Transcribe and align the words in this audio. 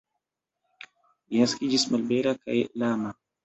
Li 1.33 1.43
naskiĝis 1.45 1.87
malbela 1.95 2.37
kaj 2.43 2.61
lama. 2.85 3.17